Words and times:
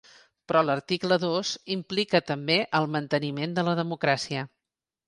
Però 0.51 0.63
l’article 0.69 1.17
dos 1.25 1.51
implica 1.77 2.23
també 2.33 2.57
el 2.81 2.91
manteniment 2.99 3.57
de 3.61 3.71
la 3.71 3.79
democràcia. 3.83 4.53